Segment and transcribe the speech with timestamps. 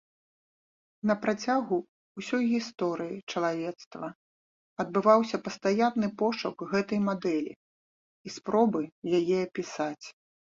[1.09, 1.77] На працягу
[2.21, 4.09] ўсёй гісторыі чалавецтва
[4.85, 8.81] адбываўся пастаянны пошук гэтай мадэлі і спробы
[9.21, 10.05] яе апісаць.